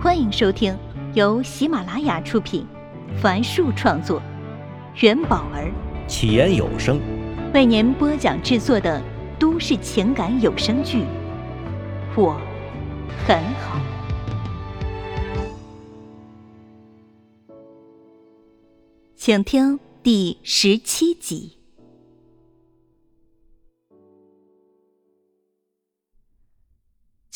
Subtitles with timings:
[0.00, 0.78] 欢迎收听
[1.14, 2.64] 由喜马拉雅出品，
[3.20, 4.22] 凡树创作，
[5.00, 5.72] 元宝儿。
[6.06, 7.00] 起言有声。
[7.52, 9.02] 为您播讲制作的
[9.40, 10.98] 都市情感有声剧
[12.14, 12.40] 《我
[13.26, 13.80] 很好》，
[19.16, 21.57] 请听第十七集。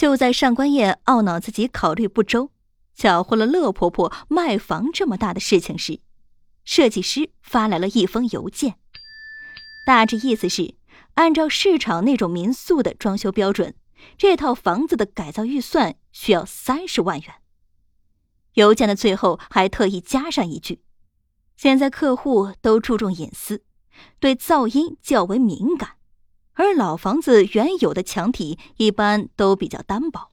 [0.03, 2.51] 就在上官燕懊恼自己考虑不周，
[2.93, 6.01] 搅和了乐婆婆卖房这么大的事情时，
[6.65, 8.81] 设计师发来了一封邮件，
[9.87, 10.75] 大致意思是：
[11.15, 13.77] 按照市场那种民宿的装修标准，
[14.19, 17.35] 这套房子的改造预算需要三十万元。
[18.55, 20.83] 邮件的最后还特意加上一句：
[21.57, 23.63] 现在客户都注重隐私，
[24.19, 25.91] 对噪音较为敏感。
[26.55, 30.33] 而老房子原有的墙体一般都比较单薄，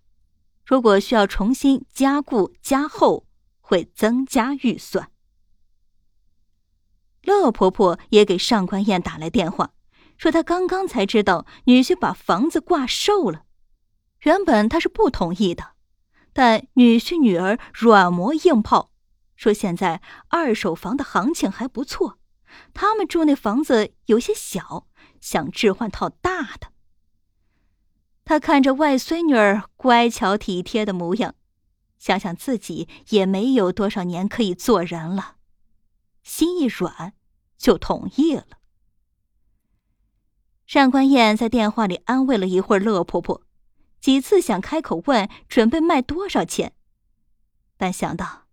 [0.65, 3.25] 如果需要重新加固加厚，
[3.61, 5.11] 会增加预算。
[7.21, 9.71] 乐婆婆也给上官燕打来电话，
[10.17, 13.43] 说她刚刚才知道女婿把房子挂售了。
[14.21, 15.71] 原本她是不同意的，
[16.33, 18.91] 但女婿女儿软磨硬泡，
[19.35, 22.18] 说现在二手房的行情还不错，
[22.73, 24.87] 他们住那房子有些小。
[25.21, 26.71] 想置换套大的。
[28.23, 31.35] 他看着外孙女儿乖巧体贴的模样，
[31.97, 35.35] 想想自己也没有多少年可以做人了，
[36.23, 37.11] 心一软，
[37.57, 38.45] 就同意了。
[40.65, 43.41] 上官燕在电话里安慰了一会儿乐婆婆，
[43.99, 46.71] 几次想开口问准备卖多少钱，
[47.75, 48.43] 但想到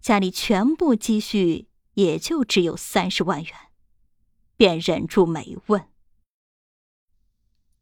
[0.00, 3.52] 家里全部积蓄也就只有三十万元，
[4.56, 5.88] 便忍住没问。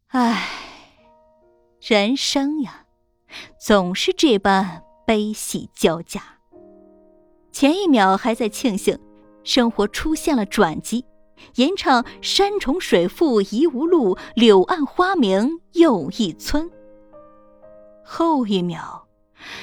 [0.06, 0.48] 唉，
[1.82, 2.86] 人生呀，
[3.60, 6.38] 总是这般悲喜交加。
[7.52, 8.98] 前一秒还在庆幸
[9.44, 11.04] 生活出现了转机，
[11.56, 16.70] 吟唱“山重水复疑无路，柳暗花明又一村”，
[18.02, 19.06] 后一秒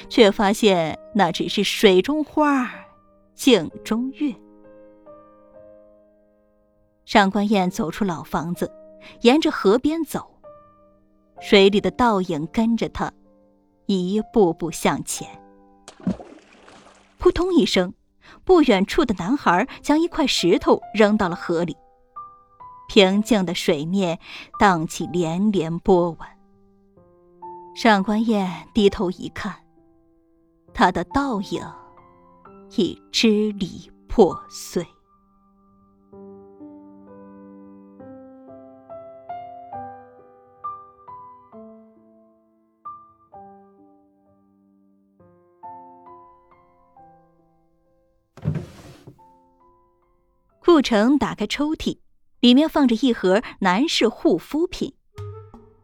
[0.08, 2.70] 却发现那只是水中花，
[3.34, 4.32] 镜中月。
[7.04, 8.70] 上官燕走出老房子，
[9.20, 10.30] 沿着河边走。
[11.40, 13.12] 水里的倒影跟着他，
[13.86, 15.28] 一步步向前。
[17.18, 17.92] 扑通一声，
[18.44, 21.76] 不远处的男孩将一块石头扔到了河里。
[22.88, 24.18] 平静的水面
[24.58, 26.18] 荡起连连波纹。
[27.74, 29.54] 上官燕低头一看，
[30.72, 31.66] 他的倒影
[32.76, 34.86] 已支离破碎。
[50.74, 51.98] 顾城打开抽屉，
[52.40, 54.92] 里面放着一盒男士护肤品。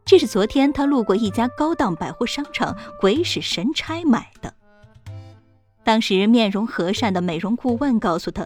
[0.03, 4.53] 这是昨天他路过一家高档百货商场，鬼使神差买的。
[5.85, 8.45] 当时面容和善的美容顾问告诉他，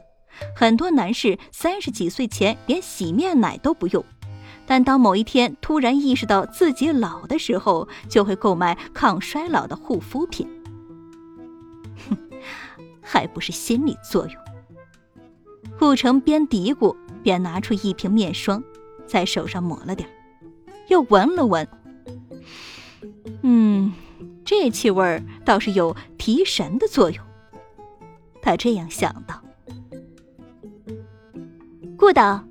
[0.56, 4.06] 很多男士三十几岁前连洗面奶都不用，
[4.68, 10.48] 但当某一天突然意识到自己老的时候，就会购买抗衰老的护肤品。
[12.08, 12.16] 哼，
[13.02, 14.45] 还不是心理作用。
[15.78, 18.63] 顾城边嘀咕边拿出一瓶面霜，
[19.06, 20.09] 在手上抹了点
[20.88, 21.68] 又闻了闻。
[23.41, 23.94] 嗯，
[24.44, 27.24] 这气味倒是有提神的作用。
[28.41, 29.41] 他这样想到。
[31.97, 32.44] 顾导，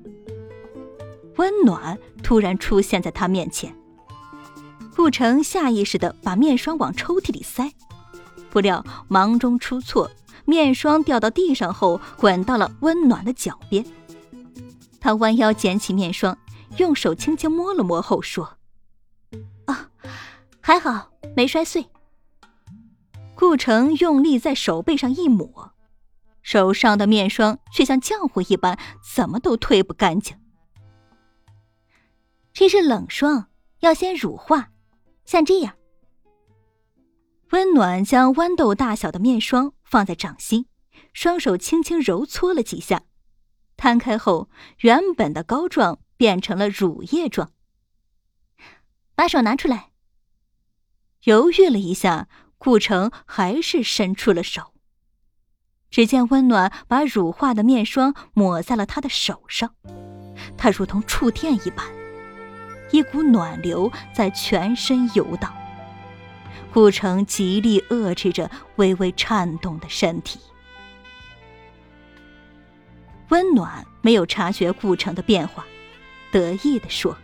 [1.37, 3.75] 温暖突然出现在他面前。
[4.97, 7.73] 顾城下意识的把面霜往抽屉里塞，
[8.51, 10.11] 不料忙中出错。
[10.45, 13.85] 面霜掉到地上后，滚到了温暖的脚边。
[15.01, 16.39] 他弯腰捡起面霜，
[16.79, 18.59] 用手轻轻摸了摸后说
[19.67, 19.91] ：“啊，
[20.61, 21.87] 还好没摔碎。”
[23.37, 25.73] 顾城用力在手背上一抹，
[26.41, 28.79] 手上的面霜却像浆糊一般，
[29.15, 30.37] 怎么都推不干净。
[32.53, 33.49] 这是冷霜，
[33.81, 34.71] 要先乳化，
[35.25, 35.75] 像这样。
[37.55, 39.75] 温暖将豌豆大小的面霜。
[39.85, 40.67] 放在掌心，
[41.13, 43.05] 双手轻轻揉搓了几下，
[43.77, 47.53] 摊开后，原本的膏状变成了乳液状。
[49.15, 49.91] 把手拿出来。
[51.27, 52.29] 犹豫了一下，
[52.59, 54.75] 顾城还是伸出了手。
[55.93, 59.77] 只见温暖把乳化的面霜抹在了他的手上，
[60.59, 61.87] 他如同触电一般，
[62.91, 65.55] 一股暖流在全身游荡。
[66.75, 70.41] 顾城极力遏制着微微颤动的身体。
[73.29, 75.65] 温暖没有察觉顾城的变化，
[76.33, 77.17] 得意的说：“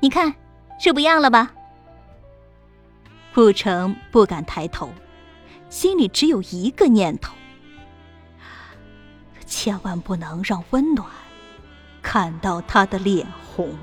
[0.00, 0.34] 你看，
[0.78, 1.50] 是不一样了吧？”
[3.32, 4.92] 顾城不敢抬头，
[5.70, 7.34] 心里只有一个念头：
[9.46, 11.08] 千万不能让温暖
[12.02, 13.26] 看到他的脸
[13.56, 13.74] 红。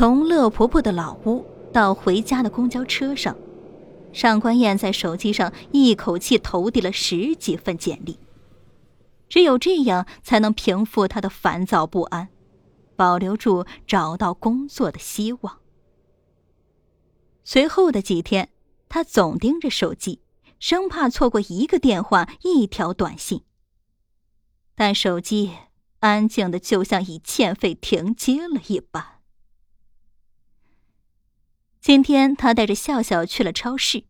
[0.00, 1.44] 从乐婆婆的老屋
[1.74, 3.36] 到回家的公交车上，
[4.14, 8.18] 上官燕在手机上一口气投递了十几份简历。
[9.28, 12.30] 只有这样，才能平复她的烦躁不安，
[12.96, 15.58] 保留住找到工作的希望。
[17.44, 18.48] 随后的几天，
[18.88, 20.22] 她总盯着手机，
[20.58, 23.42] 生怕错过一个电话、一条短信。
[24.74, 25.50] 但手机
[25.98, 29.19] 安静的，就像已欠费停机了一般。
[31.90, 34.04] 今天他带着笑笑去了超市，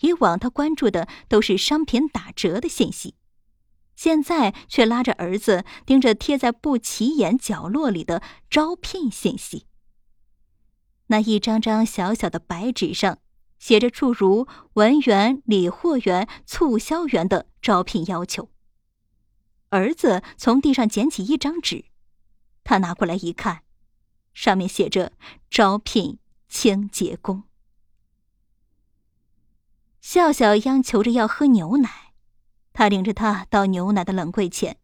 [0.00, 3.14] 以往他关注的都是商品打折的信息，
[3.94, 8.20] 现在却拉着儿子盯着贴在不起眼角落里的
[8.50, 9.66] 招聘信息。
[11.06, 13.20] 那一张张小小的白纸上
[13.60, 18.50] 写着诸如文员、理货员、促销员的招聘要求。
[19.68, 21.84] 儿子从地上捡起一张纸，
[22.64, 23.62] 他拿过来一看，
[24.32, 25.12] 上面写着
[25.48, 26.18] 招聘。
[26.54, 27.42] 清洁工，
[30.00, 32.14] 笑笑央求着要喝牛奶，
[32.72, 34.78] 他领着他到牛奶的冷柜前，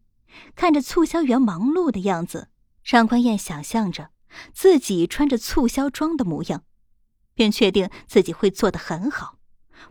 [0.53, 2.49] 看着促销员忙碌的样子，
[2.83, 4.11] 上官燕想象着
[4.53, 6.65] 自己穿着促销装的模样，
[7.33, 9.39] 便确定自己会做得很好，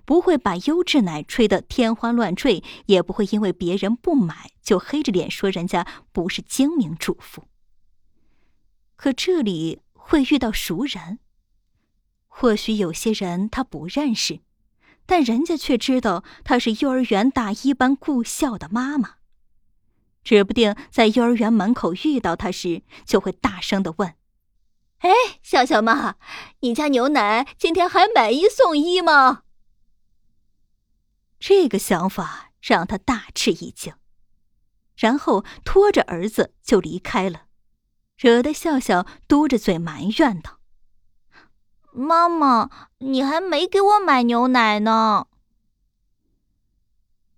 [0.05, 7.49] 不会把优质奶吹得天花乱坠，也不会因为别人不买就黑着脸说人家不是精明主妇。
[8.97, 11.21] 可这里会遇到熟人。
[12.41, 14.41] 或许有些人他不认识，
[15.05, 19.17] 但人家却知道她是幼儿园大一班顾笑的妈妈。
[20.25, 24.15] 指不定在幼儿园门口遇到她时，就会大声的问
[25.01, 25.11] ：“哎，
[25.43, 26.15] 笑笑妈，
[26.61, 29.43] 你家牛奶今天还买一送一吗？”
[31.39, 33.93] 这个想法让他大吃一惊，
[34.97, 37.49] 然后拖着儿子就离开了，
[38.17, 40.60] 惹得笑笑嘟着嘴埋怨道。
[41.93, 45.27] 妈妈，你还没给我买牛奶呢。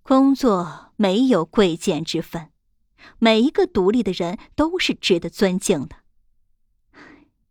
[0.03, 2.51] 工作没有贵贱之分，
[3.19, 5.97] 每一个独立的人都是值得尊敬的。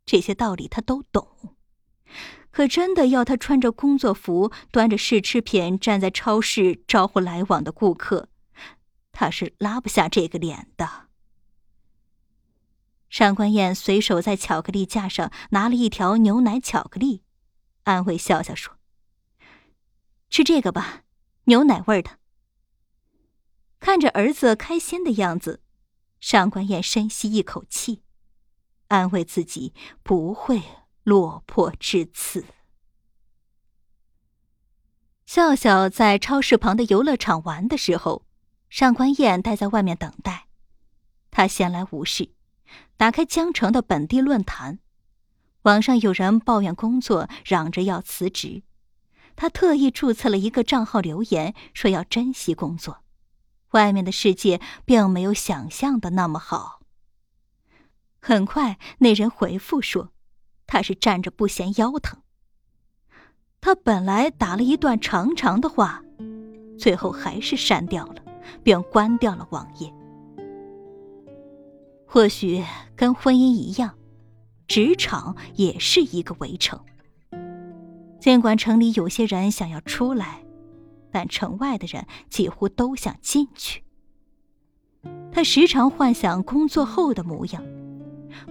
[0.06, 1.56] 这些道理他都懂，
[2.52, 8.28] 可真的要他穿着工作服，端着试吃品站在超市招呼来往的顾客，
[9.12, 11.11] 他是拉不下这个脸的。
[13.12, 17.24] 上官燕随手在巧克力架上拿了一条牛奶巧克力，
[17.84, 18.78] 安慰笑笑说
[20.32, 21.04] ：“吃这个吧，
[21.44, 22.20] 牛奶味的。”
[23.82, 25.62] 看着儿子开心的样子，
[26.22, 28.02] 上官燕深吸一口气，
[28.88, 29.74] 安慰自己
[30.04, 30.64] 不会
[31.04, 32.46] 落魄至此。
[35.26, 38.26] 笑笑在超市旁的游乐场玩的时候，
[38.70, 40.48] 上官燕待在外面等待，
[41.30, 42.32] 他闲来无事。
[42.98, 44.80] 打开江城的本地论坛，
[45.64, 48.64] 网上有人抱怨工作，嚷着要辞职。
[49.36, 53.04] 他特意注册了一个账号，留言说要珍惜工作。
[53.72, 56.82] 外面的世界并没有想象的那么好。
[58.20, 60.12] 很快，那人回复说，
[60.68, 62.22] 他是站着不嫌腰疼。
[63.62, 66.04] 他本来打了一段长长的话，
[66.78, 68.16] 最后还是删掉了，
[68.64, 69.92] 并关掉了网页。
[72.14, 72.62] 或许
[72.94, 73.96] 跟婚姻一样，
[74.68, 76.78] 职场也是一个围城。
[78.20, 80.44] 尽管城里有些人想要出来，
[81.10, 83.86] 但城外的人几乎都想进去。
[85.32, 87.64] 他时常幻想工作后的模样：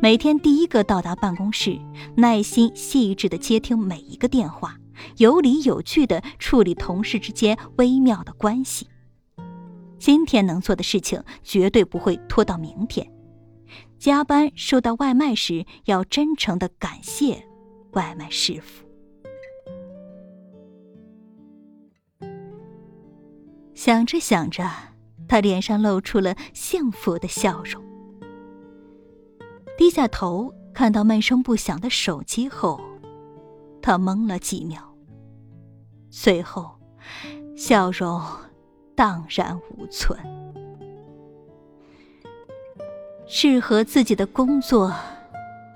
[0.01, 1.79] 每天第一个到达办公室，
[2.17, 4.79] 耐心细致的接听每一个电话，
[5.19, 8.89] 有理有据的处理同事之间微妙的关系。
[9.99, 13.07] 今天能做的事情，绝对不会拖到明天。
[13.99, 17.47] 加班收到外卖时，要真诚的感谢
[17.93, 18.87] 外卖师傅。
[23.75, 24.71] 想着想着，
[25.29, 27.83] 他脸上露出了幸福的笑容。
[29.79, 32.81] 低下头看到闷声不响的手机后，
[33.81, 34.95] 他懵了几秒，
[36.11, 36.79] 随后
[37.57, 38.21] 笑容
[38.95, 40.19] 荡然无存。
[43.33, 44.93] 适合自己的工作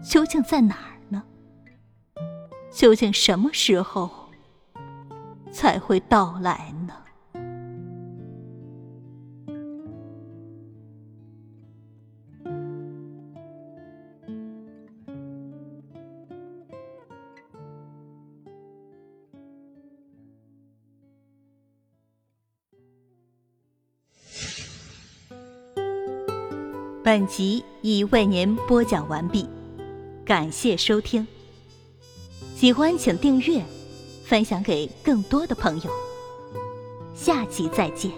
[0.03, 1.23] 究竟在哪儿呢？
[2.73, 4.11] 究竟什么时候
[5.53, 6.84] 才会到来呢？
[27.05, 29.47] 本集已为您播讲完毕，
[30.25, 31.27] 感谢收听。
[32.57, 33.63] 喜欢请订阅，
[34.25, 35.91] 分享给更多的朋友。
[37.15, 38.11] 下集再见。